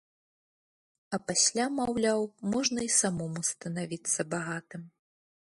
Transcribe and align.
А 1.17 1.19
пасля, 1.27 1.65
маўляў, 1.81 2.21
можна 2.55 2.79
і 2.87 2.91
самому 3.01 3.45
станавіцца 3.53 4.19
багатым. 4.35 4.83